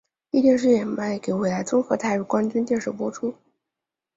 [0.31, 3.35] 壹电视也卖给纬来综合台与冠军电视播出。